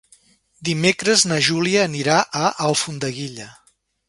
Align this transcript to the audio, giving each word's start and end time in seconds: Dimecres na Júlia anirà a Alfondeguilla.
Dimecres 0.69 1.25
na 1.31 1.37
Júlia 1.49 1.83
anirà 1.91 2.17
a 2.41 2.43
Alfondeguilla. 2.71 3.49